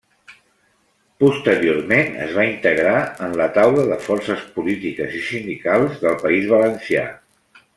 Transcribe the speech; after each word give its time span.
Posteriorment 1.23 2.17
es 2.23 2.33
va 2.37 2.45
integrar 2.53 2.95
en 3.27 3.37
la 3.41 3.47
Taula 3.59 3.83
de 3.91 3.99
Forces 4.07 4.49
Polítiques 4.59 5.15
i 5.21 5.25
Sindicals 5.29 6.05
del 6.07 6.19
País 6.25 6.49
Valencià. 6.57 7.07